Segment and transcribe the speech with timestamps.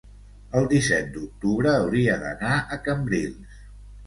[0.59, 3.63] el disset d'octubre hauria d'anar a Cambrils.